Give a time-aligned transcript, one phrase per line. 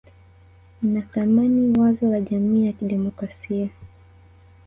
[0.81, 3.69] Ninathamini wazo la jamii ya kidemokrasia